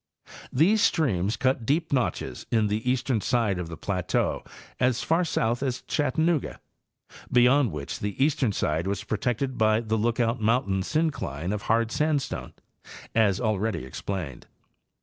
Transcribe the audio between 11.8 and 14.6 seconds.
sandstone, as already explained.